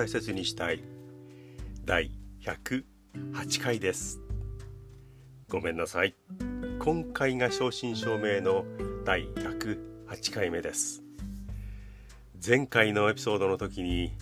[0.00, 0.82] 大切にしたい。
[1.84, 2.10] 第
[2.42, 4.18] 108回です。
[5.50, 6.14] ごめんなさい。
[6.78, 8.64] 今回が正真正銘の
[9.04, 11.02] 第108回目です。
[12.42, 14.12] 前回のエピソードの時に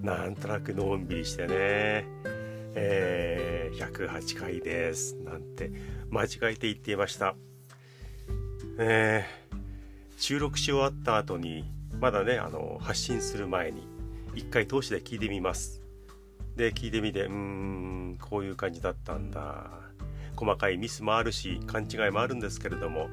[0.00, 2.06] なんとなくのんびりしてね。
[2.74, 5.14] えー、108回です。
[5.16, 5.70] なんて
[6.08, 7.34] 間違えて言っていました。
[8.78, 9.56] えー、
[10.16, 13.89] 収録し終わった後にまだねあの発信する前に
[14.34, 15.82] 一回通しで聞いてみます。
[16.56, 19.70] で聞いてみてうーんこういう感じだったんだ。
[20.36, 23.10] 細かいミスもあるし勘違いもあるんですけれども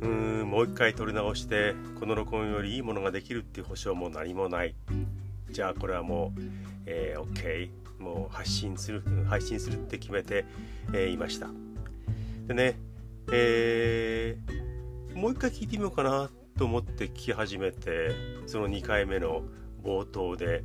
[0.00, 4.74] うーんもう一回撮り直してこの録音よりいいものができるっていう保証も何もない。
[5.50, 6.40] じゃあこれはもう、
[6.86, 10.44] えー、OK もう発信する配信するって決めて、
[10.92, 11.48] えー、いました。
[12.46, 12.78] でね
[13.32, 18.12] えー、もう一回聞いてみようかなと思って聞き始めて
[18.46, 19.42] その2回目の
[19.86, 20.64] 冒頭で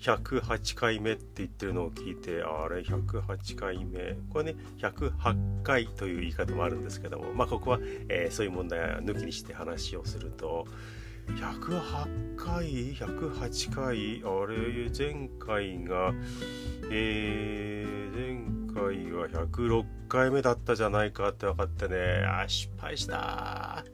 [0.00, 4.16] 108回目って言ってるのを聞いてあれ108回目。
[4.28, 7.78] これね108回という言い方もあるんですけどもまあここは、
[8.08, 10.66] えー、そういう問題は抜きにして話をすると
[11.28, 14.22] 108回108回？
[14.24, 16.12] あれ前回が
[16.90, 22.24] えー、前回は106回目だったじゃないかって分かってね。
[22.26, 23.84] あ失敗した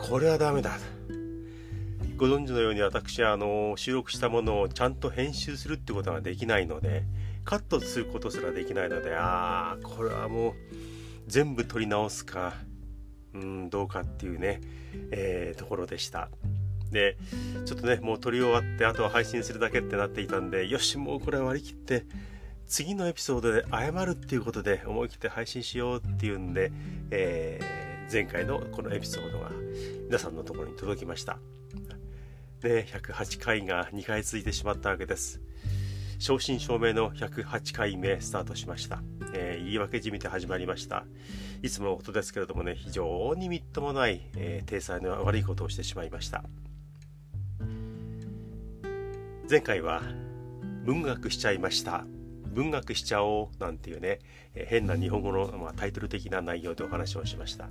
[0.00, 0.72] これはダメだ。
[2.22, 7.02] ご存知のように私あの収録したものをちゃんと編集するってことができないので
[7.44, 10.54] カットすることすらできないのでああこれはもう
[11.26, 12.54] 全部撮り直すか
[13.34, 14.60] うんどうかっていうね、
[15.10, 16.28] えー、ところでした。
[16.92, 17.16] で
[17.64, 22.04] ちょっとねもう撮り終わってあとは配信するだけってなっていたんでよしもうこれは割り切って
[22.68, 26.70] 次のエピソードで謝るっていうことで思い切って配信しようっていうんで、
[27.10, 29.50] えー、前回のこのエピソードが
[30.06, 31.40] 皆さんのところに届きました。
[32.64, 35.40] ね、108回が2回続いてしまったわけです。
[36.18, 39.02] 正真正銘の108回目スタートしました。
[39.34, 41.04] えー、言い訳じみて始まりました。
[41.62, 46.44] いつものことですけれどもね、非常にみっともない、えー、体裁の悪いことをしてしまいました。
[49.50, 50.02] 前回は
[50.84, 52.04] 文学しちゃいました。
[52.46, 54.20] 文学しちゃおうなんていうね、
[54.54, 57.68] えー、変な日本語の、まあ、タイトル的な内容でお話をしました。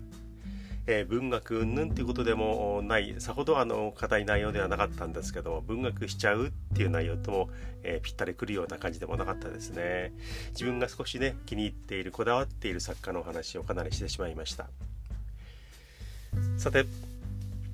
[0.88, 7.50] えー、文学云々っていうことでもないさほどあの硬い内容ではなかったんですけど文学しちゃうっていう内容とも、
[7.84, 10.12] えー、ぴったりくるような感じでもなかったですね。
[10.52, 14.68] 自分が少しね気に入っているこだわっている作家のお話をかなりしてしまいました。
[16.58, 16.86] さて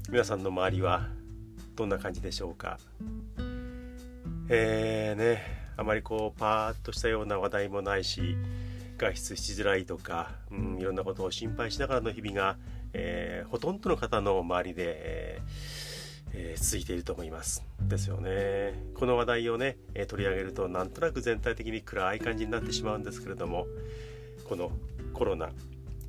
[0.09, 1.07] 皆さんの周りは
[1.75, 2.79] どんな感じでしょうか？
[4.50, 8.35] えーねあまりこうパーッとしたような話題もないし
[8.97, 12.57] 外出しづらいとか、うん、いろんなことを心配しながらの日々が
[12.93, 15.97] えー、ほとんどの方の周りで、えー
[16.33, 17.63] えー、続いていると思います。
[17.81, 18.73] ですよね。
[18.95, 23.67] この話題をね、え取り上げるとなんとなく全体的に暗い感じになってしまうんですけれども
[24.47, 24.71] この
[25.13, 25.49] コロナ。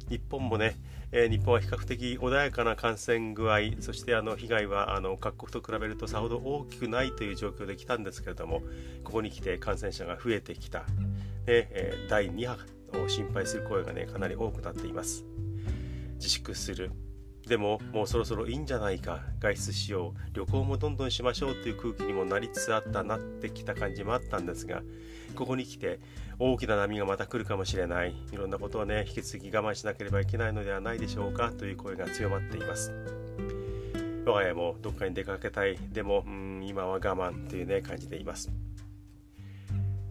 [0.08, 0.76] 日本もね、
[1.12, 8.62] えー、日本は比較的穏やかな感染具合そしてあの被害はあの各国と比べるとさほど大きくないという状況で来たんですけれども
[9.04, 10.84] ここに来て感染者が増えてきた、
[11.44, 15.27] でえー、第2波を心配する声がねかなり多くなっています。
[16.18, 16.92] 自粛する。
[17.46, 20.34] でももうそろそろいいんじゃないか外出しよう。
[20.34, 24.82] 旅行もどんどんしましょうっていう空気にもなりつつあったなってきた感じもあったんですが
[25.34, 25.98] ここに来て
[26.38, 28.14] 大きな波がまた来るかもしれない。
[28.32, 32.92] いろんなことをね引き続き我慢しなければいけないのではないでしょうかという声が強まっています。
[34.26, 35.78] 我が家もどっかに出かけたい。
[35.90, 38.50] でもうん今は我慢っていうね感じでいます。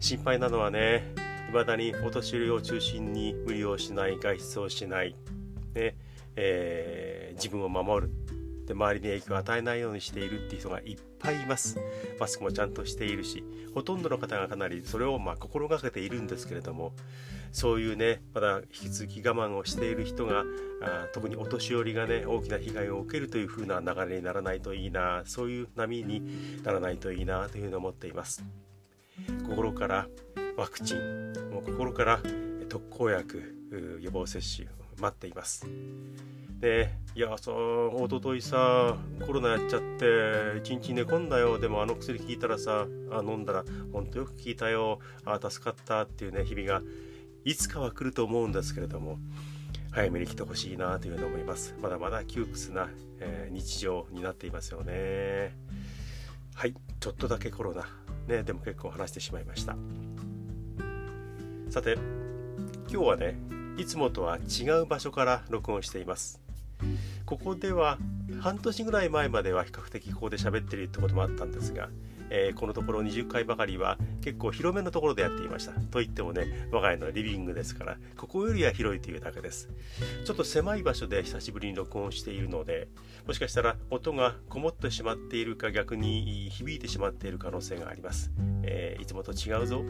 [0.00, 1.14] 心配なのはね
[1.48, 5.14] 未だにお年寄りを中心に無理をしない外出をしない。
[5.74, 5.96] ね
[6.40, 8.12] えー、自分を守る。
[8.68, 11.78] で周りに影響を与えないようにしているっていう人がいっぱいいます。
[12.20, 13.42] マスクもちゃんとしているし
[13.74, 16.92] ほとんどの方がかなりそれをま心がけているんですけれども
[17.50, 20.44] そういうねまだ引き続き我慢をしている人が
[20.82, 28.44] あ特にお年寄りがね大きな被害を受けるという風な流れにならないといいなそういう波にならないといいなというふうに思っています。
[29.48, 30.06] 心から
[30.56, 32.20] ワクチンもう心から
[32.68, 34.68] 特効薬予防接種
[35.00, 35.66] 待っています。
[36.60, 41.58] でいやさおとといさコロナやっちゃって一日寝込んだよ。
[41.58, 44.98] でもあの薬効いたらさあ飲んだらほんとよく効いたよ。
[45.24, 46.82] あ助かったっていうね日々が
[47.44, 49.18] いつかは来ると思うんですけれども
[49.92, 51.76] 早めに来てほしいなというふうに思います。
[51.80, 52.90] まだまだ窮屈な、
[53.20, 55.56] えー、日常になっていますよね。
[56.54, 57.86] はいちょっとだけコロナ。
[58.26, 59.76] ねでも結構話してしまいました。
[61.70, 61.94] さて
[62.90, 66.40] 今日はねいつもとは違う場所から録音しています。
[67.24, 67.98] ここでは
[68.40, 71.88] 半年ぐらい前までは比較的ここで喋ってるってこともあったんですが
[72.30, 75.72] えー、このところ20回ばかりは結構広めのところでやっていました。
[75.72, 79.68] といってもね我が家のリビングですからここよりは広いというだけです。
[80.24, 82.88] ちょっと狭い場所で久しぶりに録音しているので
[83.26, 88.30] もしかしたら音がこもってしまっているか逆に響いてしまっている可能性があります、
[88.62, 89.84] えー、いつもと違うぞ。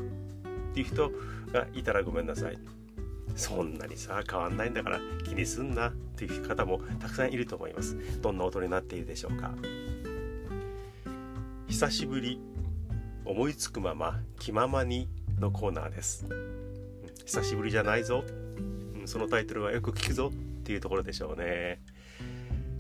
[0.70, 1.10] っていう人
[1.52, 2.77] がいたらごめんなさい。
[3.38, 7.96] そんなにさ変わんないんだから気にすんなっていう方もたくさんいると思います。
[8.20, 9.54] どんな音になっているでしょうか。
[11.68, 12.40] 久しぶり
[13.24, 15.08] 思いつくまま気ままに
[15.38, 16.26] のコーナーです。
[17.24, 18.24] 久しぶりじゃないぞ。
[19.04, 21.80] そのタイトルはよく聞くぞっていうところでしょうね。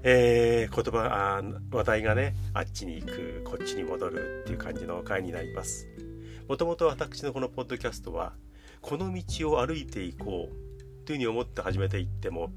[0.02, 5.86] えー、言葉あ話題がねあっちに行くこっちに戻るっていう感じの回になります。
[6.48, 8.32] もともと私のこのポッドキャストは
[8.88, 12.50] この道を歩いていこうというふうに思って始めていっても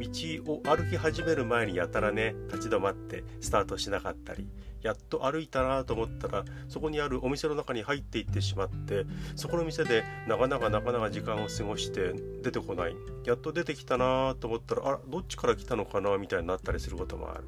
[0.00, 4.48] 道を歩き始める前にやたらね立ち止まってスタートしなかったり
[4.82, 9.06] やっと歩いたなと思ったらそこにあるお店の中に入っていってしまって
[9.36, 17.44] そこの店でなかなかなかなか時間を過ごして出てこないやっと出てきたなと思ったらあらどっちから来たのかなみたいになったりすることもある。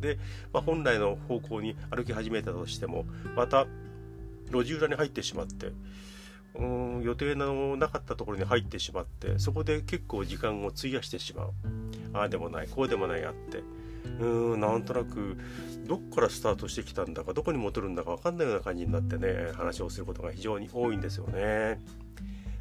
[0.00, 0.20] で、
[0.52, 3.66] まあ、本来の方向に歩き始めたとしてもまた
[4.52, 5.72] 路地裏に入ってしまって
[6.58, 11.52] うん予定のなかったところに入ってしまってそこで結構時間を費やしてしまう
[12.12, 13.62] ああでもないこうでもないあって
[14.20, 15.36] うんなんとなく
[15.86, 21.80] どっからスタートしてきたんだかどこに戻るんだか分かんないような感じになってね話をすることが非常に多いんですよね。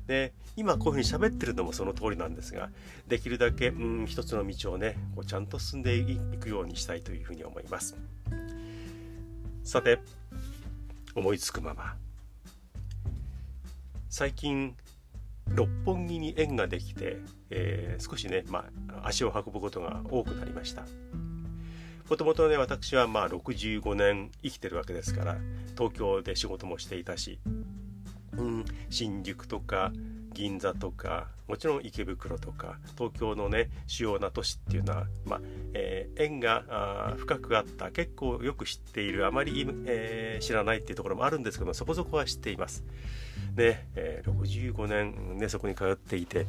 [0.07, 2.69] で今こういうふうに喋ってるのもその通りなんですが
[3.07, 7.95] できるだけうん一つの道をねこうちゃんと進んでいくようにしたいというふうに思います。
[9.63, 9.99] さて
[11.15, 11.95] 思いつくまま
[14.17, 14.77] 最近
[15.49, 17.17] 六本木に縁ができて、
[17.49, 20.83] えー、少しね、まあ、足を運ぶことが多くなりました
[22.09, 25.35] もともとね私はまあ65年生きてるわけですから
[25.77, 27.39] 東京で仕事もしていたし、
[28.37, 29.91] うん、新宿とか
[30.31, 35.41] 銀座とかもちろん池袋とか東京のね主要な都市っていうのは、まあ
[35.73, 42.85] えー、縁が深くあった結構よく知っているあまり、えー、知らないっていうところもあるんですけどもそこそこは知っています。
[43.55, 46.45] ね、えー、65年、ね、そこに通っていて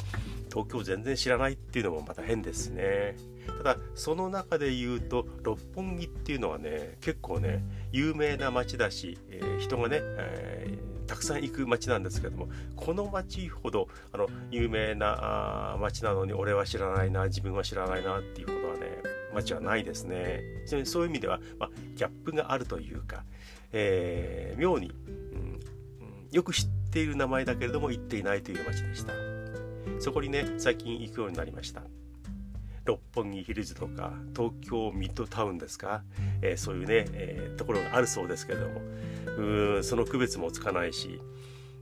[0.50, 3.16] 東京全然知らないっていうのもまた変ですね。
[3.58, 7.62] ただその中で言うと六本木っていうのはね結構ね
[7.92, 18.80] 有名な街だし、え、人がね、えー、たくさん行く街なんですけどもこの街ほどあの有名なあ街なのに俺は知らないな自分は知らないなっていうことはね
[19.32, 20.42] 街はないですね。
[20.84, 23.22] そういう意味では、まあ、ギャップがあるというか、
[23.72, 25.60] えー、妙に、うん、
[26.32, 29.12] よく知ってっている名前だけれども行っていないという街でした。
[30.00, 31.82] そこにね最近行くようになりました。
[32.86, 36.04] 六本木ヒルズとか東京ミッドタウンですか、
[36.40, 38.80] えー、そういうね、えー、ところがあるそうですけれども。
[39.36, 41.20] うんその区別もつかないし。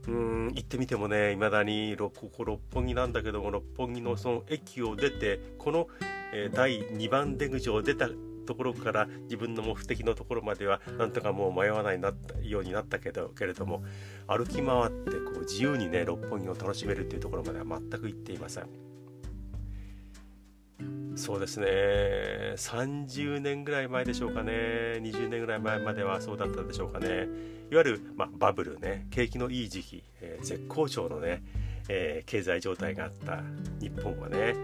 [0.09, 5.87] うん行ってみてもねいまだにここ六本木なんだけども六本木のその駅を出てこの、
[6.31, 8.09] えー、第2番出口を出た
[8.45, 12.13] ところから自分の目的のところまではなんとかもう迷わないな
[12.43, 13.83] ようになったけどけれども
[14.27, 18.69] 歩き回ってこう自由にね六本木を楽しめるっていうところまでは全く行っていません。
[21.15, 21.67] そうですね。
[22.57, 24.51] 30年ぐらい前でしょうかね。
[25.01, 27.27] 20年ぐらい前まではそうだったでしょうかね。
[27.71, 29.07] いわゆる、まあ、バブルね。
[29.11, 31.41] 景気のいい時期、えー、絶好調のね、
[31.87, 33.43] えー、経済状態があった
[33.79, 34.55] 日本はね、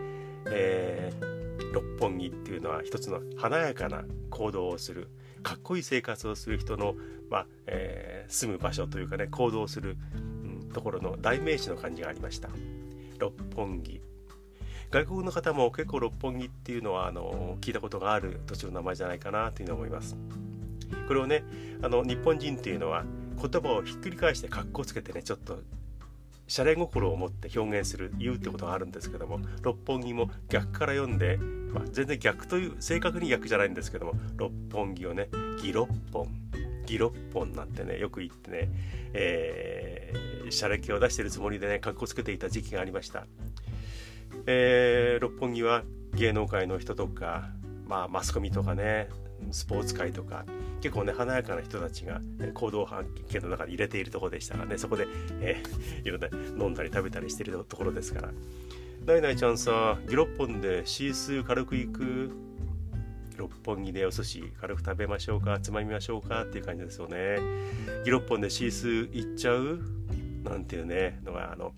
[0.48, 5.10] えー六本木っていうのは一つの華やかな行動をする
[5.44, 6.96] かっこいい生活をする人の、
[7.30, 9.98] まあえー、住む場所というかね行動する、
[10.44, 12.50] うん、ところの代名詞の感じがありました。
[13.20, 14.02] 六本木。
[14.90, 20.18] 外国の方も結構六本木っていうのはあの聞いたことがある土地の名前じゃないかなというふうに思います。
[21.08, 21.44] これをね
[21.82, 23.06] あの日本人っていうのは
[23.42, 25.60] 言葉をひっくり返してかっこつけてねちょっと
[26.52, 35.30] シャレ心を持って表現する言うってことがあるんですけども六本木も逆から読んで、まあ、全然逆という正確に逆じゃないんですけども六本木をね
[35.62, 36.28] ギロッポン
[36.86, 38.70] ギロッポンなんてねよく言ってね、
[39.14, 43.28] えー、シャレ気を出してるつもりでねかっこつけていた時期がありました、
[44.46, 45.84] えー、六本木は
[46.16, 47.48] 芸能界の人とか、
[47.88, 49.08] まあ、マスコミとかね
[49.52, 50.46] スポーツ界とか
[50.82, 52.22] 結構ね華やかな人たちが
[52.54, 55.08] 行動半径の中に入れているとこでしたからねそこで、
[55.42, 56.28] えー、いろんな
[56.66, 58.30] 飲んだり食べたりしてるところですから
[59.06, 62.32] 「ナイナイちゃんさギロッポンでシースー軽く行く
[63.38, 67.40] 六本木でお寿司軽く食べましょうかつまみましょうかっていう感じですよね。
[68.06, 69.80] ギロッポンでシースー行っちゃう？
[70.44, 71.74] なんていうねのがあの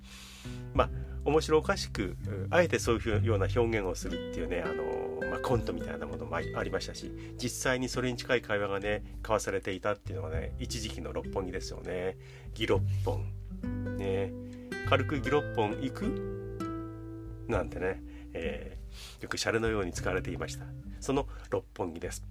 [0.73, 0.89] まあ
[1.25, 2.17] 面白おかしく
[2.49, 7.11] あえてそういうような表現をするっていうねあの、まあ、コントみたいなものもありましたし
[7.41, 12.17] 実際にそれに近い会話がね交わされていたっていうのがね一時期の六本木ですよね。
[12.53, 13.19] ギロッポ
[13.65, 13.97] ン。
[13.97, 14.33] ね。
[14.89, 17.45] 軽くギロッポン行く？
[17.47, 18.01] なんてね、
[18.33, 20.65] えー、よくシャレのように使われていました。
[20.99, 22.23] その六本木です。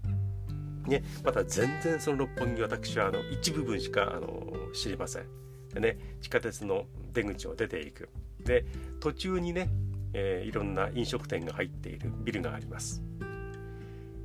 [0.86, 5.26] ね、また全然その六本木私はあの一部分しかあの知りません。
[5.72, 8.08] でね地下鉄の出口を出ていく。
[8.44, 8.64] で
[9.00, 9.68] 途中にね、
[10.12, 13.02] えー、いろんな飲食店が入っているビルがあります。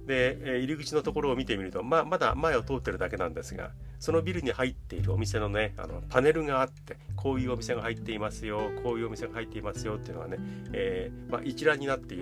[0.07, 10.37] で、え、入り口のところを見てみると、まあ、まだ前を通ってるだけなんですがそのビルに入っているお店のねあのパネルがあってこういうお店が入っていますよこういうお店が入っていますよっていうのはね、
[10.71, 12.21] えー、まあ、一覧になってい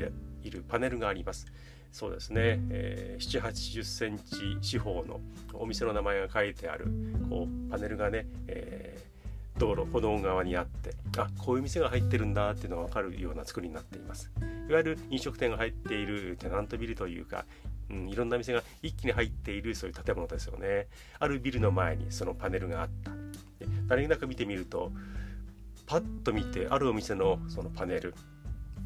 [0.50, 1.46] るパネルがあります。
[1.92, 5.22] そうですね、えー、7 8 0センチ四方の
[5.54, 6.88] お店の名前が書いてある
[7.30, 9.00] こうパネルがね、え
[9.58, 14.32] 道路歩道側にあってあこういう店が入ってるんだっていうのが分かるような作りになっています。
[14.70, 17.46] いわゆる飲食店が入っているテナントビルというか、
[17.90, 20.88] うん、いろんな店が一気に入っているそういう建物ですよね。
[21.20, 23.12] あるビルの前にそのパネルがあった。
[23.88, 24.92] 何気なく見てみると
[25.86, 28.16] パッと見てあるお店のそのパネル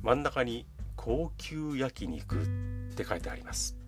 [0.03, 3.78] 真ん中に高級焼肉って書いてあります。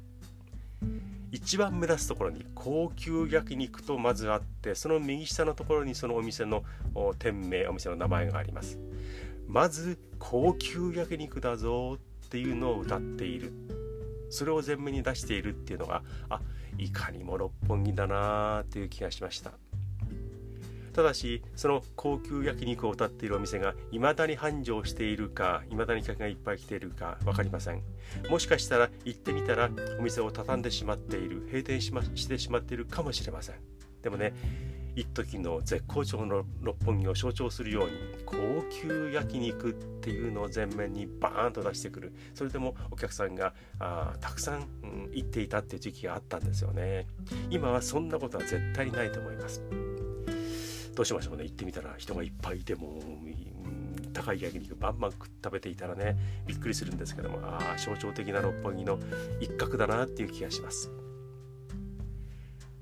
[1.41, 6.63] 一番目立つところに高級焼肉とまずあってその右下のところにそのお店の
[7.17, 8.79] 店名お店の名前があります。
[9.47, 13.51] まず高級焼肉だぞっていうのを歌っている。
[14.29, 16.39] それを前面に出しているっていうのがあ
[16.77, 19.51] いかにも六本木だなーっていう気がしました。
[20.93, 27.81] ただしその高級焼肉を歌っているお店が未だに繁盛しているか未だに客がいっぱい来ているか分かりません。
[28.29, 29.69] もしかしたら行ってみたら
[29.99, 33.55] お店を畳んでしまっている閉店し,、ま、してしまっているかもしれません。
[34.01, 34.33] でもね
[34.95, 37.91] 一時の絶好調の六本木を象徴するように
[38.25, 38.35] 高
[38.69, 42.13] 級焼肉っていうのを前面にバーンと出してくる。
[42.33, 47.07] それでもお客さんがあたくさん、うん、行っていたっていう時期があったんですよね。
[47.49, 49.63] 今はそんなことは絶対にないと思います。
[50.95, 51.43] どうしましょうね。
[51.43, 58.99] 行ってみたら人がいっぱいいてもう高い焼肉バンバン食べていたらねびっくりするんですけどもああ象徴的な六本木の
[59.39, 60.91] 一角だなっていう気がします。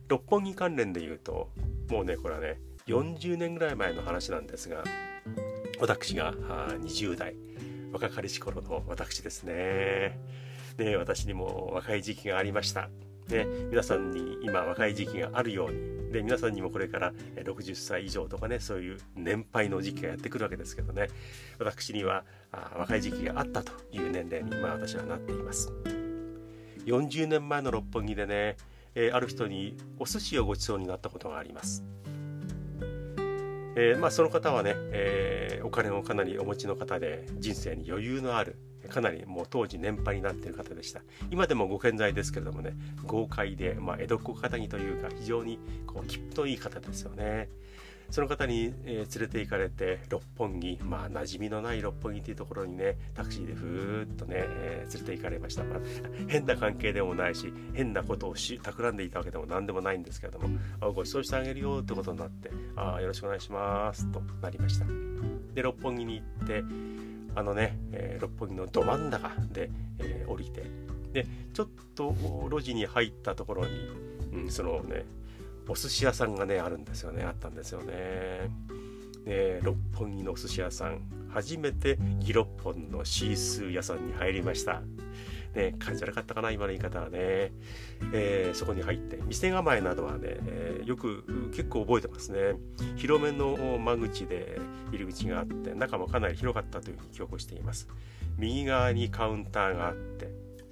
[0.08, 1.50] 六本木関連で言うと
[1.90, 4.84] もうねこれはね40年ぐらい前の話なんですが
[5.80, 7.36] 私が20代
[7.92, 10.20] 若かりし頃の私ですね。
[10.78, 12.90] ね私にも若い時期がありました。
[13.30, 21.08] ね、皆さんに今若い時期があるようにで皆さんにもこれから60歳以上とかねそういう年配の時期がやってくるわけですけどね。
[21.60, 25.72] 私にはあ若い時期があったという年齢に今私はなっています。
[26.86, 28.58] 40年前の六本木でね、
[28.96, 31.84] え、ある人にお寿司をごちそうになったことがあります。
[33.76, 38.58] えー、まあ、その方はね、えー、お金をかなりお持ちの方で人生に余裕のある
[38.90, 41.02] かなりもう当時年配になっている方でした。
[41.32, 42.74] 今でもご健在ですけれどもね
[43.06, 47.50] 豪快で、まあ、江戸っ子方にというか非常にこう気のいい方ですよね。
[48.12, 55.80] その方に、えー、連れて行かれて六本木まあ馴染みのない六本木というところにねタクシーでふーっとね、えー、連れて行かれました、まあ、
[56.28, 60.50] 変な関係でもないし変なことをし企んでいたわけでも何でもないんですけれども
[60.82, 64.86] あご馳走してあげるよってことになってあよろしくお願いしますとなりました。
[65.54, 66.64] で六本木に行って
[67.36, 69.70] あのね、えー、六本木のど真ん中で、
[70.00, 70.64] えー、降りて
[71.14, 72.16] でちょっと
[72.50, 73.72] 路地に入ったところに、
[74.34, 75.06] うん、そのね
[75.68, 78.50] お寿司屋さんがねあるんですよねあったんですよね。
[79.26, 84.82] ね六本木のお寿司屋さん初めてギロッポンのシースー屋さんに入りました。
[85.56, 87.52] ね、感じ悪かったかな今の言い方はね、
[88.14, 92.56] えー、そこに入って店構えなどはね、えー、よく結構覚えてますね。
[92.98, 94.60] 広めの間口で
[94.92, 97.88] 入り口があって中もかなり広かったというふうに記憶しています。
[98.38, 100.30] 右側にカウンターがあって、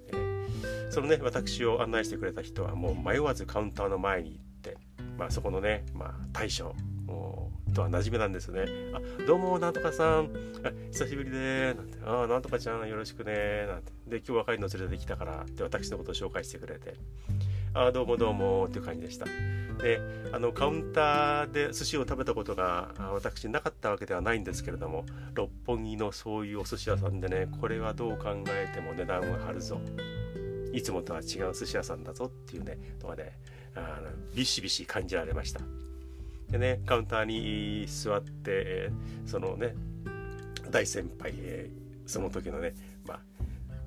[0.10, 4.78] えー、そのね私を案内してくれた人はもう迷わずカウンターの前に行って、
[5.18, 6.76] まあ、そこのね、まあ、大将
[7.74, 8.66] とは馴染めなんですよね。
[8.94, 10.30] あ、どうも、なんとかさん。
[10.92, 11.98] 久しぶりでなんて。
[12.06, 13.92] あ、なんとかちゃん、よろしくねなんて。
[14.08, 16.96] で、今日若いの連れてきたから、って私のことを紹介してくれて。
[17.74, 19.26] あ、どうもどうも、っていう感じでした。
[19.26, 29.80] で、あの、カウンターで寿司を食べたことが私なかったわけではないんですけれども、六本木のそういうお寿司屋さんでね、これはどう考えても値段は張るぞ。
[30.74, 33.38] いつもとは違う寿司屋さんだぞっていうね、のがね、
[33.76, 35.62] あのビシビシ感じられました。
[36.50, 38.92] でねカウンターに座って、
[39.26, 39.76] そのね
[40.70, 41.34] 大先輩、
[42.06, 42.74] その時のね
[43.06, 43.20] まあ、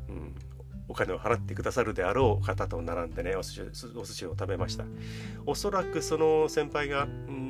[0.08, 0.34] うん、
[0.88, 4.84] お金を払ってくださるであろう方と並んでねお寿司お寿司を食べました。
[5.46, 7.49] おそらくその先輩がうん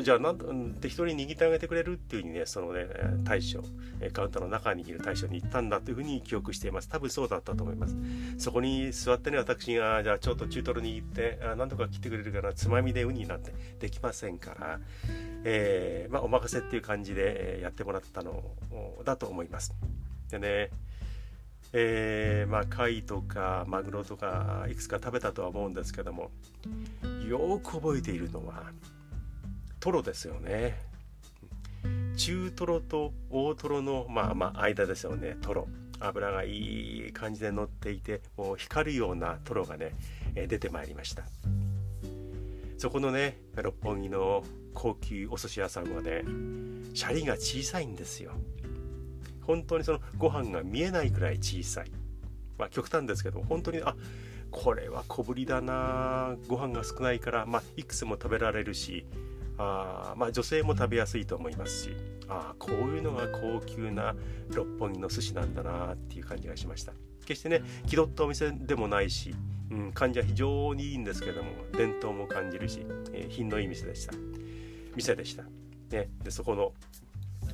[0.00, 2.86] じゃあなん適当に握ってあげてくれるっていうふうにねそのね
[3.24, 3.62] 大将
[4.12, 6.88] カウンターの中にいる大将に言ったんだというふうに記憶しています。
[6.88, 7.96] 多分そうだったと思います。
[8.38, 14.80] そこに座ってね私がじゃあちょっと中トロ握ってあ何とか切ってくれるかなつまみでウニなんてできませんから、
[15.44, 18.42] えー、まあ、お任せっていう感じでやってもらったの
[19.04, 19.74] だと思います。
[20.30, 20.70] でね
[21.74, 26.30] えー、まあ貝とかマグロとかいくつか食べたとは思うんですけども
[27.26, 28.64] よく覚えているのは
[29.82, 30.78] トロですよね。
[32.16, 35.36] 中トロと大トロのまあまあ間ですよね。
[35.42, 35.66] トロ。
[35.98, 39.92] 油がいい感じで乗っていてもう光るようなトロがね
[40.34, 41.24] 出てまいりました。
[42.78, 46.22] そこのね六本木の高級お寿司屋さんはね
[46.94, 48.30] シャリが小さいんですよ。
[49.40, 51.90] 本当にそのご飯が見えないくらい小さい。
[52.56, 53.96] まあ極端ですけど本当にあ
[54.52, 56.36] これは小ぶりだな。
[56.46, 59.06] ご飯が少ないからまあいくつも食べられるし
[59.58, 61.90] あまあ、女性も食べやすいと思いますし
[62.28, 64.14] あこういうのが高級な
[64.50, 66.92] 六本木の寿司なんだなっていう感じがしました。
[67.24, 69.34] 決してね気取ったお店でもないし、
[69.70, 74.14] うん、感じは非常にいいんですけども伝統も感じるし、えー、品のいい店でした。
[74.96, 75.44] 店でした、
[75.90, 76.72] ね、でそこの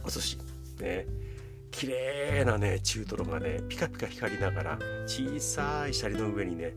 [0.05, 0.38] お寿司
[0.81, 1.07] ね
[1.71, 6.75] 綺麗なね中トロがねピカピカ光りながら小さいシャリの上にね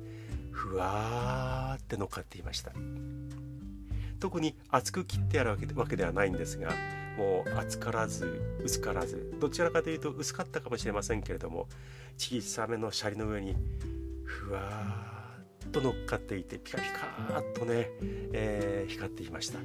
[0.51, 2.71] ふわーって乗っかっていました
[4.21, 6.69] 特に厚く切ってあるわけではないんですが
[7.17, 11.67] もう厚からず薄からずどちらかというと薄かったかもしれませんけれども
[12.17, 13.55] 小さめのシャリの上に
[14.23, 17.89] ふわーっと乗っかっていてピカピカーっとね、
[18.31, 19.59] えー、光っていました。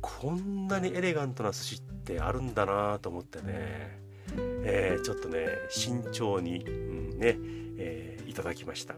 [0.00, 4.00] こんなにエレガントな寿司ってあるんだなと思ってね、
[4.64, 7.36] えー、ちょっとね慎重に、うんね
[7.78, 8.94] えー、いただきました。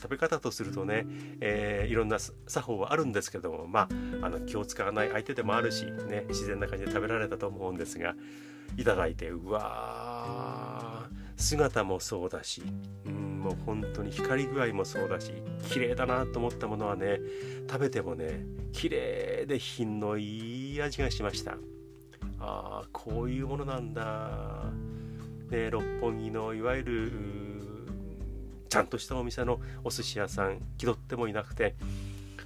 [0.00, 1.06] 食べ方とするとね、
[1.40, 3.88] えー、いろんな作法はあるんですけどもまあ
[4.26, 8.14] あの気を使わない相手でもあるし、ね、自然な感じで食べられたと思うんですが
[8.76, 12.62] いただいてうわー姿もそうだし、
[13.06, 15.32] うん、もう本当に光具合もそうだし
[15.70, 17.18] 綺麗だなと思ったものはね
[17.68, 21.56] 食べてもね綺麗で品のいい味がしました。
[22.42, 24.64] ああこういうものなんだ、
[25.50, 27.12] ね、六本木のいわゆる
[28.70, 31.74] ちゃんとしたお店のお寿司屋さん気取ってもいなくて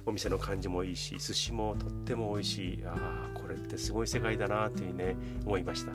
[0.07, 2.83] お店の感じもいいし寿司もとっても美味しい。
[2.85, 5.91] ああこれってすごい世界だなというね思いました。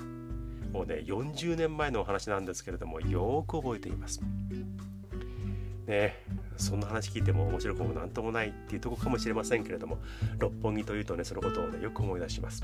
[0.73, 4.21] もうね40年前のお話なんですけれどもよく覚えています。
[5.87, 6.17] ね
[6.57, 9.99] そんな話聞いても面白くも何ともないっていうとこかもしれませんけれども
[10.39, 12.63] 六本木というとねそのことをねよく思い出します。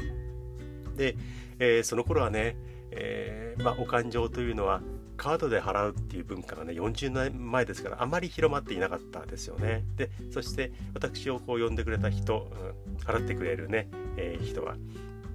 [0.96, 1.16] で、
[1.58, 2.56] えー、その頃はね、
[2.90, 4.80] えー、まあ、お勘定というのは
[5.16, 9.84] カードで払うっていう文化がね40年前ですからあまり広まっていなかったですよね。
[9.96, 12.50] でそして私をこう呼んでくれた人、
[12.88, 14.76] うん、払ってくれるね、えー、人は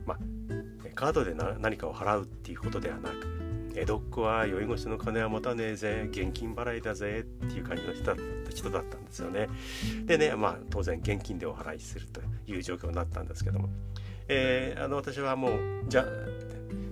[0.06, 0.18] まあ
[0.96, 3.42] カードで何かを払うっていうことではなく
[3.76, 8.16] 江戸っ子は酔い越しの金は持たねえぜ現金払いだぜっていう感じの人だ
[8.50, 9.48] 人だったんですよね。
[10.06, 13.70] でねまあ当然現金でお払いするという状況になったんですけども、
[14.28, 16.06] えー、あの私はもうじゃあ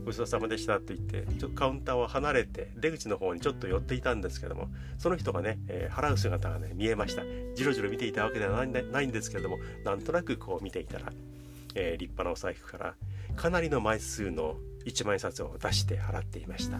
[0.10, 4.67] ごちそうさまでしたって言ってちょっとカウンターを離れて出口の方にちょっと寄っていたんですけども
[4.98, 7.22] その人がね、えー、払う姿がね見えました
[7.56, 11.13] じろじろ見ていたわけではないんですけれどもなんとなくこう見ていたら、
[11.76, 12.95] えー、立派なお財布から
[13.36, 16.80] かなりの枚数の1万円札を出して払っていました。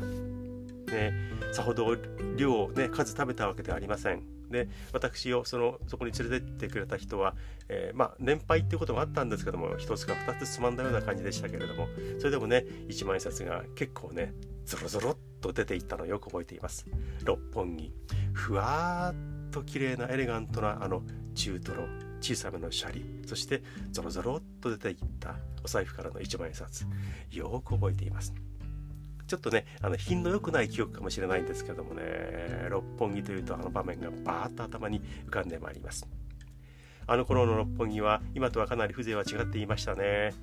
[0.92, 1.14] ね、
[1.52, 1.96] さほど
[2.36, 4.40] 量、ね、数食べたわけではありません。
[4.50, 7.36] で私をそのそこに連れてってくれた人は、
[7.70, 14.34] えー、まあ、年配っていうこともあったんですけども1つか2つつまんだような感じでしたけれどもそれでもね1万円札が結構ね
[14.66, 16.86] ゾロゾロっと出ていったのをよく覚えています。
[17.24, 17.92] 六本木。
[18.34, 21.02] ふわーっと綺麗なエレガントなあの
[21.34, 21.86] 中トロ
[22.22, 26.86] 小さめのシャリそしてゾロゾロっと出ていったお財布からの1万円札。
[27.32, 28.34] よく覚えています。
[29.30, 32.02] ちょっとねあの品の良くない記憶かもしれないんですけどもね
[32.70, 36.08] 六本木というとあの場面がバーッと頭に浮かんでまいります。
[37.06, 40.34] あの頃の六本木は今とはかなり風情は違っていましたね。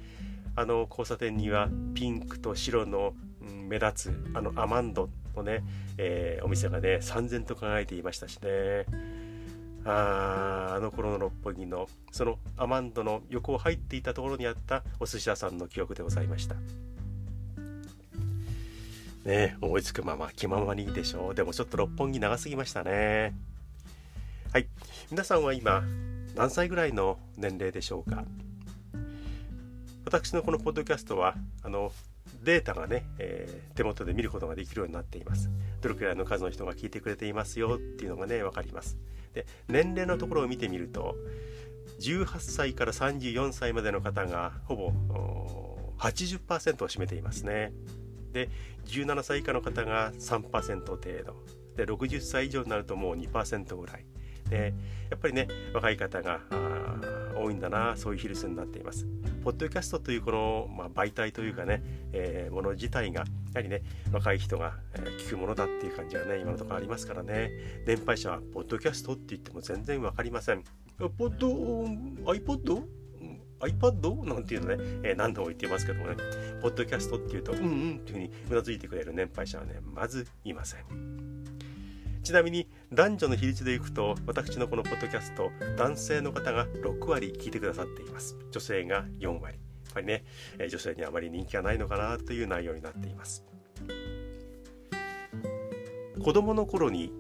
[0.55, 5.65] あの交差点にはピンクと白の、うん、目立つあのアマンドのね、
[5.99, 8.87] えー、お店がね三千と輝いていましたしね。
[9.85, 16.57] ああの頃の六本木のそのアマンドの横を入っていたところにあったお寿司屋さんの記憶でございました。
[19.27, 21.35] ね思いつくまま気ままにいいでしょう。
[21.35, 23.35] でもちょっと六本木長すぎましたね。
[24.53, 24.69] はい。
[25.11, 25.83] 皆さんは今
[26.37, 28.25] 何歳ぐらいの年齢でしょうか？
[30.05, 31.91] 私のこのポッドキャストはあの
[32.45, 35.51] データがね、えー、手元で見ることができるようになっています。
[35.81, 38.97] どれくらいの数の人が聞いてくれていますよっていうのがね分かります。
[39.35, 41.17] で年齢のところを見てみると
[42.01, 44.93] 18歳から34歳までの方がほぼ
[45.99, 47.73] 80%を占めていますね。
[48.37, 48.51] で
[48.85, 51.35] 17歳以下の方が3%程度
[51.75, 54.05] で60歳以上になるともう2%ぐらい
[54.51, 54.75] で
[55.11, 56.41] やっぱりね若い方が
[57.35, 59.07] 多いんだなそういう比率になっています。
[59.43, 61.81] ポッドキャストというこの、まあ、媒体というかね、
[62.13, 70.65] えー、もの自体がやはりね若い人が、え、聞くものだっていう感じがね今のところありますからね年配者はポッドキャストって言っても全然分かりません。
[70.99, 71.49] ポッド
[72.33, 72.83] iPod?
[73.61, 74.25] iPad?
[74.25, 76.17] なんていうのね、えー、何度も言ってますけどもね、
[76.63, 81.27] ポッドキャストっていうと、うんうんっていうふうにうなずいてくれる年配者はね、まずいません。
[82.27, 88.37] ちなみに男女の比率でいくと私のこのポッドキャスト男性の方が6割聞いてくださっています。
[88.51, 89.55] 女性が4割。
[89.55, 90.25] やっぱりね
[90.69, 93.45] 女性にあまり人気がないのかなという内容になっています。
[96.21, 97.13] 子供の頃に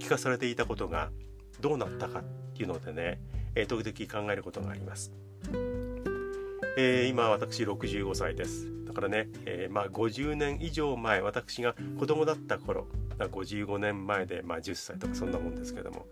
[0.00, 1.12] 聞かされていたことが
[1.60, 2.24] どうなったかっ
[2.56, 3.20] ていうのでね
[3.68, 5.12] 時々考えることがあります。
[6.76, 8.70] えー、今私65歳です。
[8.86, 12.86] だからね、えー、まあ、50年以上前私が子供だった頃
[13.18, 16.06] 55年前で、まあ、10歳とかそんなもんですけども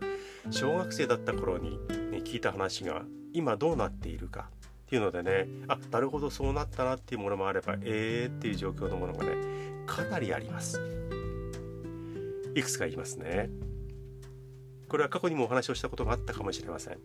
[0.51, 1.79] 小学生だった頃に、
[2.11, 4.49] ね、聞いた話が今どうなっているか
[4.85, 9.31] っていうのでねあなるほどそうなったなっていうものもあればえーっていう状況のものがね
[9.85, 10.79] かなりあります。
[12.55, 13.49] いくつか言いますね。
[14.87, 16.99] これは過去にもお話をしたことがあったかもしれません。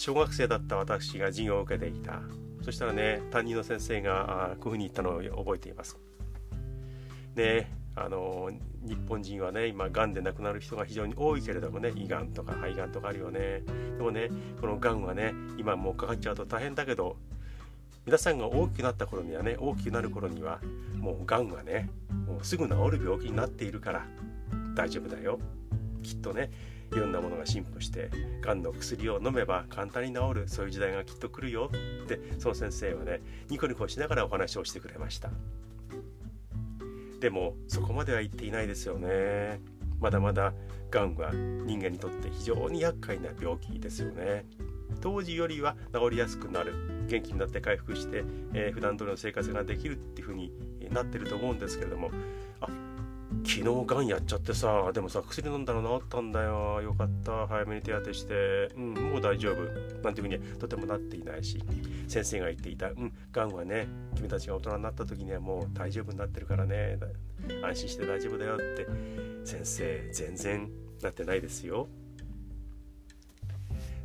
[0.00, 2.22] 小学生だった私が授業を受けていた。
[2.62, 5.98] そしたらね担任の先生がこういうふうに言ったのを覚えています。
[7.34, 8.50] ねあの
[8.82, 13.62] 日本人はね今がんで亡くなる人が非常に多いけれどもね胃がんとか肺がんとかあるよね。
[13.98, 17.16] でもねこのがんはね今もうかかっちゃうと大変だけど
[18.06, 20.60] 皆さんが大きくなった頃にはね大きくなる頃には
[20.96, 21.90] もうがんはね
[22.26, 24.06] もうすぐ治る病気になっているから
[24.74, 25.38] 大丈夫だよ。
[26.02, 26.50] きっとね
[26.92, 31.70] いろんなものが進歩してがんの薬を飲めば簡単に治るそういう時代がきっと来るよ
[32.04, 35.30] ってその先生はねニコニコしながらお話をしてくれました。
[37.20, 39.60] でもそこまでは言っていないですよね。
[40.00, 40.54] まだまだ
[40.90, 44.46] がんは人間にとって非常に厄介な病気ですよね。
[45.00, 46.74] 当時よりは治りやすくなる
[47.06, 48.24] 元気になって回復して、
[48.54, 50.52] えー、普段通りの生活ができるっていうふうに
[50.90, 52.10] なってると思うんですけれども
[53.44, 56.80] 昨日がんやっちゃってさでもさ薬飲んだら治ったんだよ。
[56.82, 57.46] よかった。
[57.46, 58.68] 早めに手当てして。
[58.76, 59.62] うんもう大丈夫。
[60.02, 61.62] なんていうふうにとてもなっていないし。
[62.08, 62.90] 先生が言っていた。
[62.90, 66.98] うんがんはね君たちが大人になった時にはもう大丈夫になってるからね。
[67.62, 68.86] 安心して大丈夫だよって。
[69.44, 70.70] 先生全然
[71.02, 71.88] なってないですよ。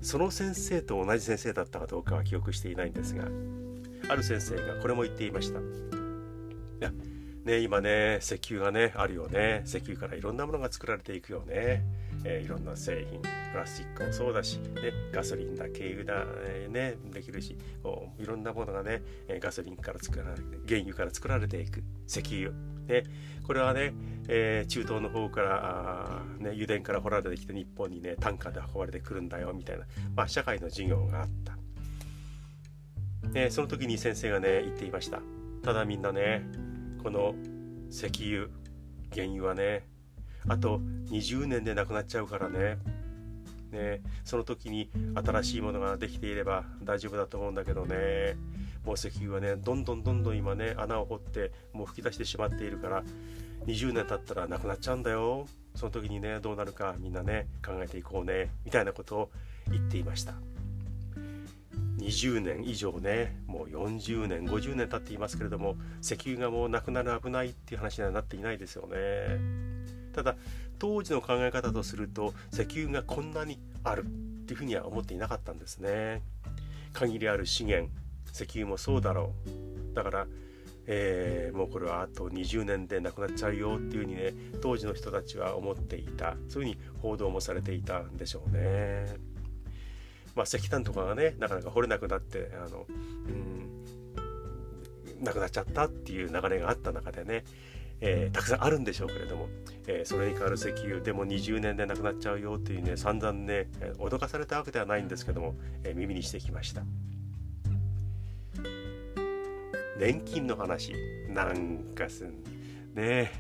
[0.02, 3.26] その先生と同じ先生だったかどうかは記憶していないんですが
[4.08, 5.60] ある先生がこれも言っていました。
[7.46, 9.62] ね、今ね石油がねあるよね。
[9.66, 11.84] 石油からいろんなものが作られていくよね、
[12.24, 19.04] えー、いろんな製品プラスチックもそうだし、ね、ガソリンだ軽油だ、えー、ねできるしこういろんなものがね
[19.40, 21.84] ガソリンから作られて原油から作られていく。
[22.08, 22.52] 石油。
[22.86, 23.04] ね、
[23.44, 23.94] これはね、
[24.28, 35.20] えー、中東の方からあ、ね、油田から掘られてきて日本にね単価で運ばれてくるんだよみたいな、まあ、社会の授業があった、ね、その時に先生がね言っていました。
[35.64, 36.44] ただみんなね
[37.06, 37.36] この
[37.92, 38.48] 石油
[39.14, 39.86] 原油はね
[40.48, 40.80] あと
[41.12, 42.80] 20年でなくなっちゃうからね。
[43.72, 48.38] ねその時に新しいものができていれば大丈夫だと思うんだけどね。
[48.84, 53.04] もう石油はねどんどんどんどん今ね穴を掘ってもう吹き出してしまっているから
[53.68, 55.46] 20年経ったらなくなっちゃうんだよ。
[55.76, 58.50] その時にねどうなるかみんなね考えていこうね。
[58.66, 59.32] みたいなことを
[59.70, 60.34] 言っていました。
[61.98, 68.96] 20年以上ねもう40年50年経っていますけれども石油がもうなくなる危ないっていう話にはなっていないですよね。
[70.14, 70.36] ただ
[70.80, 76.22] 当時の考え方とすると石油がこんなにあるっていうふうには思っていなかったんですね。
[76.94, 77.90] 限りある資源
[78.34, 79.34] 石油もそうだろ
[79.92, 79.96] う。
[79.96, 80.28] だから
[80.88, 86.36] えー、もうこれはあと20年でなくなっちゃうよっていうふうにね当時の人たちは思っていた。
[86.48, 89.35] そういうふうに報道もされていたんでしょうね。
[90.36, 92.92] まあ、石炭とかがねなかなか掘れなくなってあの、う
[95.22, 97.46] ん、なくなっちゃったっていう流れがあった中でね、
[98.02, 99.48] えー、たくさんあるんでしょうけれども、
[99.88, 103.68] えー、それに代わる石油でも20年でなくなっちゃうよっていうね散々ね
[103.98, 106.84] 脅かされたわけではないんですけども、えー、耳にしてきました。
[109.98, 110.92] 年金の話
[111.30, 112.44] なんかすん
[112.94, 113.32] ねえ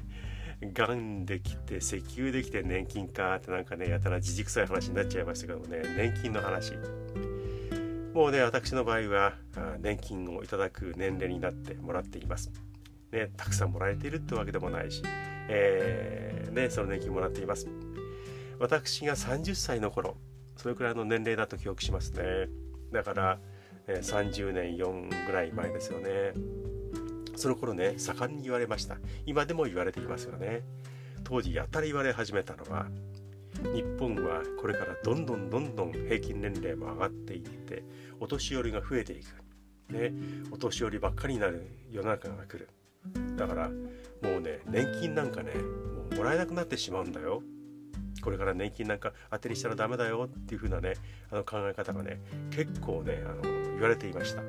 [0.62, 6.74] がんできて石油できて年金かってなんかねやたらじじくさい話になっちゃいましたけどもね年金の話。
[8.14, 9.34] もうね私の場合は
[9.80, 12.50] 年金をいただく年齢になってもらっています、
[13.12, 15.04] ね、たくさんもらえているってわけでもないし、
[15.50, 17.68] えー、ね、その年金もらっています。
[18.58, 20.16] 私が30歳の頃
[20.56, 22.48] それくらいの年齢だと記憶しますね。
[22.92, 23.40] だから、
[23.88, 26.34] え、30年4ぐらい前ですよね。
[27.36, 28.98] その頃ね盛んに言われました。
[29.26, 30.64] 今でも言われていますよね。
[31.24, 32.88] 当時やたら言われ始めたのは
[33.74, 37.84] 日本はこれからどんどんどんどん平均年齢も上がっていって
[38.20, 40.14] お年寄りが増えていく、ね、
[40.52, 42.70] お年寄りばっかりになる世の中が来る。
[43.38, 47.42] だからもうね年金なんかねもうもらえなくなってしまうんだよ。
[48.22, 50.94] これから年金なんか当てにしたらダメだよっていう風なね
[51.32, 54.42] あの考え方がね結構ねあの言われていました。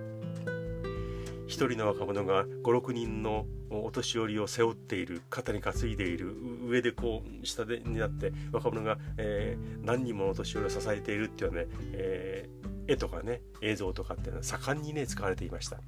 [1.46, 15.78] 一人の若者が56人のお年寄りを背負っている肩に担いでいる上でこう下でになって若者が、えー、何人ものお年寄りを支えているっていうね、えー、絵とかね映像とかっていうのは盛んにね使われていました。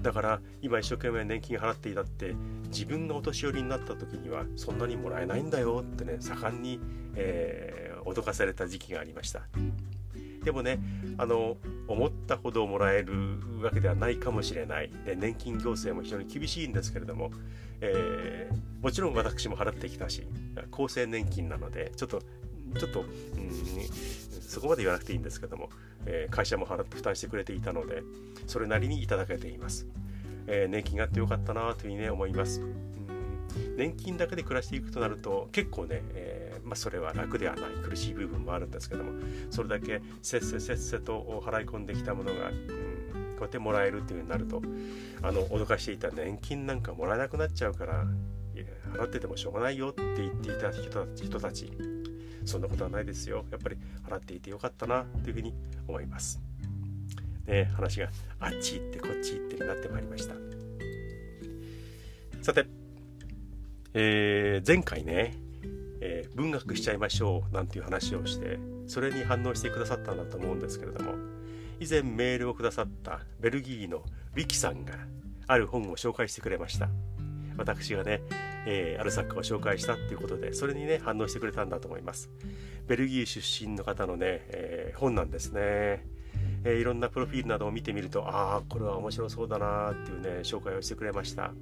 [0.00, 2.34] だから今一生懸命年金払っていたって
[2.68, 6.80] 自分がお年寄りになった時にはそんなにもらえないんだよってね盛んに、
[7.14, 9.42] えー、脅かされた時期がありました。
[10.44, 10.78] でもね
[11.18, 11.56] あの
[11.88, 13.12] 思ったほどもらえる
[13.62, 14.90] わけではないかもしれない。
[15.04, 17.30] で年金行政も非常に厳しいんですけれども、
[17.80, 20.26] えー、もちろん私も払ってきたし
[20.70, 22.22] 厚生年金なのでちょっと
[22.78, 23.08] ちょっと、うん、
[24.40, 25.68] そこまで言わなくていいんですけども、
[26.06, 28.02] えー、会社も払って負担してくれていたので
[28.46, 29.86] それなりにいただけています、
[30.46, 36.31] えー、年金があってよかったなというふうにね思います、うん、年金だけで暮らしていくとなると結構ね、えー
[36.64, 39.12] まあ、それは楽ではない苦しい部分もあるんですけども
[39.50, 44.62] それだけせっせせっせと払い込んできたものが、うん、こうやってもらえるっていうふうになると
[45.22, 48.04] あの脅かしていた年金なんかもらえなくなっちゃうから
[48.92, 51.70] 払っててもしょうがないよって言っていた人たち
[52.44, 53.76] そんなことはないですよやっぱり
[54.08, 55.54] 払っていてよかったなというふうに
[55.88, 56.40] 思います。
[57.46, 60.34] ね、話があっち行ってこっち行ってになってまいりました。
[62.40, 62.66] さて、
[63.94, 65.41] えー、前回ね
[66.04, 71.14] えー、文学しちゃいましょうなんていう話をしてそれに反応してくださったんだと思うんですけれども
[71.78, 74.94] 以前メールをくださったベルギーのウィキさんが
[75.46, 76.88] ある本を紹介してくれました。
[77.56, 78.22] 私がね、
[78.66, 82.30] えー、ある作家を紹介したっていうことでそれにね反応してくれたんだと思います。
[82.86, 86.06] ベルギー出身の方のね、えー、本なんですね。
[86.64, 91.52] えー、いろんなプロフィールなどを見てみるとああこれは面白そうだなっていうね紹介をしてくれました。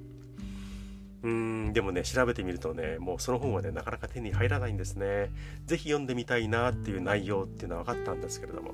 [1.23, 5.29] うんでもね調べてみるとねもうその本はねなかなか手に入らないんですね
[5.67, 8.71] 是非読んでみたいなっていう内容っていうのは分かったんですけれども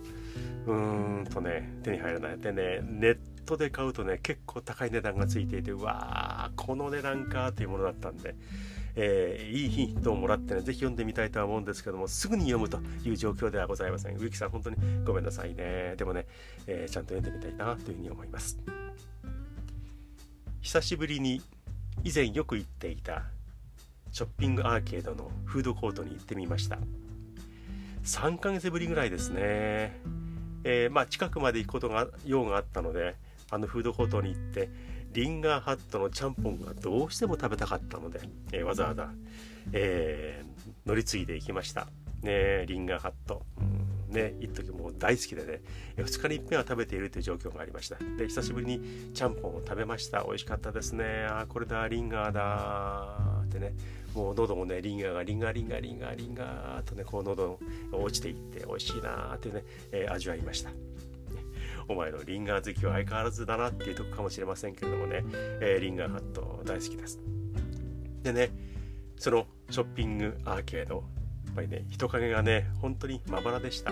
[0.66, 8.36] うーんとね手に入らないでねネットで買うとね結構高い値段がついていてうわーこの値段かというものだったんで
[9.00, 14.18] えー、いいヒントをもらってね、ぜひ読んでみたいとは思うんですけども、すぐに読むという状況ではございません。
[14.18, 15.94] 植木さん、本当にごめんなさいね。
[15.98, 16.26] でもね、
[16.66, 18.58] えー、ちゃんと読んでみたいなというふうに思います。
[20.62, 21.44] 久しぶりに
[22.04, 23.24] 以前よく行っていた
[24.12, 26.78] ショッピングアーケードのフードコートに行ってみました。
[28.04, 30.00] 3ヶ月ぶりぐらいですね、
[30.64, 33.16] えー、まあ近くまで行くことが用があったので
[33.52, 34.70] あのフードコートに行って
[35.12, 38.22] リンガーハットのちゃんぽんがどうしても食べたかったので、
[38.54, 39.10] えー、わざわざ、
[39.74, 41.88] えー、乗り継いで行きました。
[42.22, 43.77] ねリンガーハット、うん。
[44.10, 45.62] ね一時もう大好きでね
[45.98, 47.98] 2日に1遍は食べているという状況がありました。
[48.18, 50.24] で久しぶりにちゃんぽんを食べました。
[50.24, 51.28] 美味しかったですね。
[51.30, 53.74] あこれだリンガーだってね
[54.14, 57.60] もう喉もねリンガーがリンガーリンガーリンガーリンガーとねこう喉
[57.92, 60.72] 落ちていって美味しいなってね、えー、味わいました。
[61.90, 65.24] お前のリンガー好きは相変わらずだなっていうとこかもしれませんけれどもね、
[65.62, 67.20] えー、リンガーハット大好きです。
[68.24, 68.50] でね
[69.16, 71.04] そのショッピングアーケード
[71.58, 73.92] ぱりね人影がね本当にまばらでした。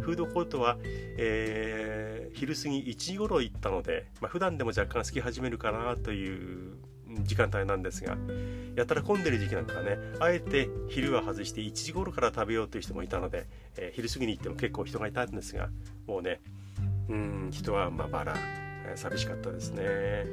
[0.00, 6.74] フードコートは、えー、昼過ぎ1時頃行ったので、まあ、普段でも若干空き始めるかなという
[7.22, 8.18] 時間帯なんですが
[8.74, 13.46] やたら混んでる時期なんかねあえて昼は外して1時頃から食べようという人もいたので、
[13.78, 15.70] えー、昼過ぎに行っても結構人がいたんですが
[16.06, 16.42] もうね
[17.08, 18.36] うん人はまばら、
[18.96, 20.26] 寂しかったですね、え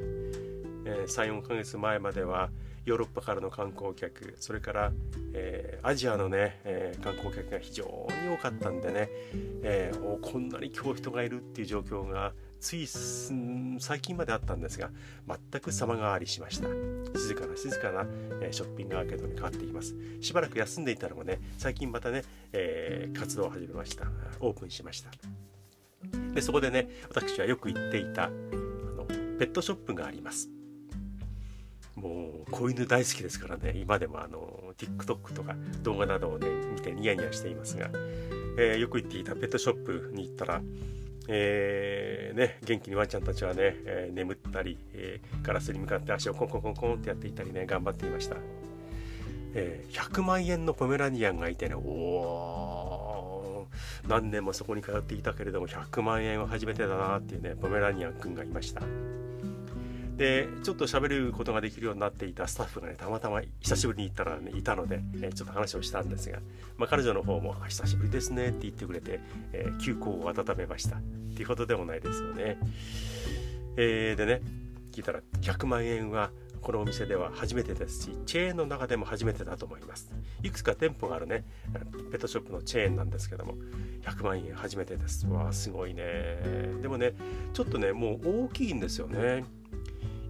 [0.85, 2.49] ー、34ヶ月前までは
[2.85, 4.91] ヨーロッパからの観光客それから、
[5.33, 9.09] えー、アジアのね、えー、観光客が非常に多かったんでね、
[9.63, 14.89] えー、おこんなに今日人がいるっていう状況がつい最近まであったんですが
[15.27, 16.69] 全く様変わりしました。
[17.17, 18.05] 静かな静かな、
[18.41, 19.95] えショッピングアーケードに変わっています。
[20.21, 24.07] しばらく休んでいたのもね最近またね、え活動を始めました。
[24.39, 25.11] オープンしました。
[26.33, 30.52] でそこでね私はよく行っていたあのペットショップがあります。
[31.95, 37.89] もう子犬大好きですからね今でもあの TikTok とか動画などをね見てニヤニヤしていますが、
[38.57, 40.61] えー、よく行っていたペットショップに行ったら
[41.27, 48.35] えー、ね、元気にワンちゃんたちはね、えー、眠ったり、えー、ガラスに向かって足をコンコンコンコンってやっていたりね頑張っていました、
[49.53, 53.67] え100万円のポメラニアンがいてねお
[54.07, 58.81] 何年もそこに通っていたけれども100万円は初めてだなっていうねポメラニアン君がいました。
[60.17, 66.39] でちょっと喋ることができるようになっていたスタッフがねたまたま久しぶりに行ったら、ね、いたので、えちょっと話をしたんですが、
[66.77, 69.19] まあ、彼女の方も「久しぶりですね」って言ってくれて、
[69.53, 71.01] えー、休校を温めましたっ
[71.35, 72.57] ていうことでもないですよね、
[73.75, 74.41] えー、でね
[74.91, 80.09] 聞いたら100万円はこのお店では初めてですしチェーンの中でも初めてだと思います。
[80.43, 81.43] いくつか店舗があるね
[82.11, 83.55] ペットショップのチェーンなんですけども
[84.03, 85.27] 100万円初めてです。
[85.27, 86.03] わあすごいね。
[86.81, 87.13] でもね
[87.51, 89.43] ちょっとねもう大きいんですよね。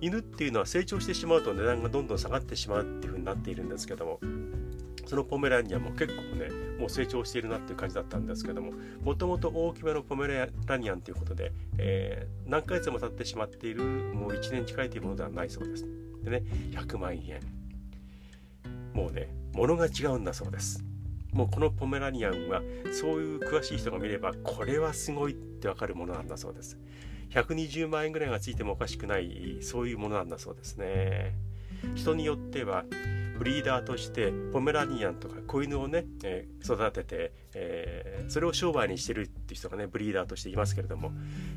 [0.04, 4.20] 犬っていうのは成長してしまうと値段がどんどん下がってしまうっていう風になっているんですけども
[5.06, 15.86] そのポメラニアンも結構ねもう成長しているなっていう感じだったんですけどももともと大きめのポメラニアンということで、えー、何ヶ月も経ってしまっているもう1年近いというものではないそうです。
[16.22, 17.39] でね100万円。
[18.94, 20.84] もうね物が違うんだそうです。
[21.32, 22.62] もうこのポメラニアンは
[22.92, 26.78] そういう詳しい人が見ればこれはすごいってわかるものなんだそうです。
[27.34, 31.36] 120万円ぐらいがついてもおかしくないそういうものなんだそうですね。
[31.96, 32.86] 人によっては
[33.38, 41.12] ブリーダーとしてポメラニアンとか子犬をね、えー、育てて、えー、それを商売にしてるっていう人がねブリーダーとしていますけれども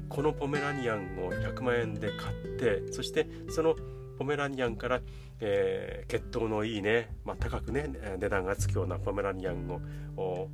[0.09, 3.77] このポメラニアンを100万円で買ってそしてその
[4.19, 5.01] ポメラニアンから、
[5.41, 9.69] えー、血統のいいね、まあ、高くね値段がつくようなポメラニアン
[10.17, 10.49] を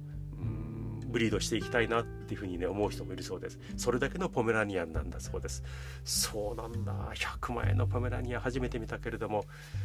[1.13, 3.59] ブリードしていきたいなっていうふうにね思う人もいるそうです。
[3.77, 5.63] それだけのポメラニアンなんだそうです。
[6.05, 7.13] そうなんだ。
[7.15, 9.45] 100万円のポメラニアン初めて見たけれども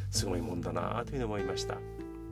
[0.10, 1.78] すごいもんだなというふうに思いました。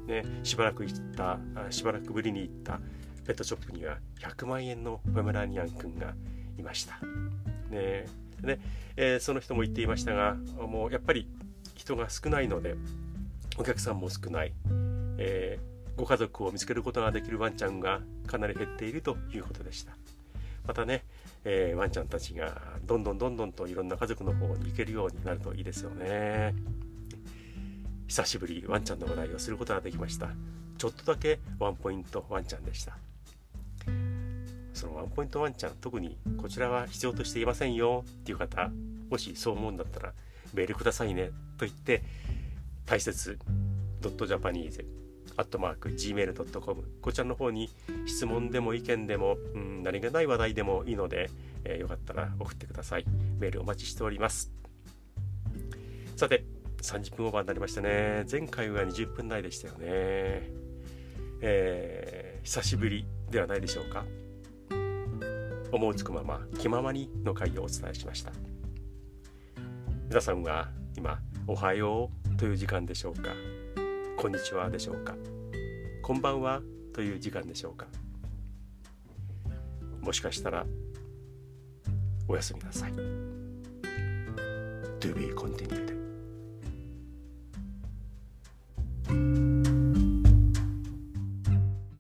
[0.08, 2.80] ねしばらく行ったしばらくぶりに行った
[3.26, 6.14] ペットショップには100万円のポメラニアンくんが
[6.58, 7.00] いました。
[7.70, 8.06] ね
[8.42, 8.60] ね、
[8.96, 11.28] えー、その人も言っていましたがもうやっぱり
[11.74, 12.76] 人が少ないので
[13.58, 14.54] お客さんも少ない、
[15.18, 19.94] えーご家族を見つけることができるワンちゃんがかなり減っているということでした。
[20.68, 21.04] またね、
[21.44, 26.54] えー、ワンちゃんたちがどんどんどんどんといろんな家族の方に行けるようになるといいですよね。
[28.08, 30.30] 久しぶりワンちゃんの話題をすることができました。
[30.78, 32.98] ちょっとだけワンポイントワンちゃんでした。
[34.74, 38.70] そのワンポイントワンちゃん特にこちらは必要としていませんよっていう方
[39.10, 40.14] もしそう思うんだったら
[40.54, 42.04] メールくださいねと言って
[42.86, 43.40] 大切
[44.02, 44.86] .japanese
[45.38, 47.70] アットマーク gmail.com こちらの方に
[48.06, 51.30] 質問でも意見でも、うん、何気ない話題でもいいので、
[51.64, 53.06] えー、よかったら送ってください。
[53.40, 54.52] メールお待ちしております。
[56.16, 56.46] さて
[56.82, 58.26] 30分オーバーになりましたね。
[58.32, 60.50] 前回は20分台でしたよね。
[61.42, 64.06] えー、久しぶりではないでしょうか。
[65.72, 68.32] 思いつくまま気ままにの回をお伝えしました。
[70.08, 73.55] 皆さんは今おはようという時間でしょうか。
[74.26, 75.14] こんにちはでしょうか。
[76.02, 76.60] こんばんは
[76.96, 77.86] という時間でしょうか。
[80.02, 80.66] もしかしたら
[82.28, 82.92] おやすみなさい。
[85.00, 85.86] To be continued.